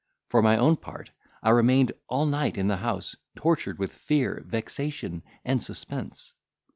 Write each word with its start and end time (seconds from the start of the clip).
For 0.29 0.41
my 0.41 0.57
own 0.57 0.77
part, 0.77 1.11
I 1.43 1.51
remained 1.51 1.91
all 2.07 2.25
night 2.25 2.57
in 2.57 2.67
the 2.67 2.77
house, 2.77 3.15
tortured 3.35 3.77
with 3.77 3.91
fear, 3.93 4.43
vexation, 4.47 5.21
and 5.45 5.61
suspense. 5.61 6.33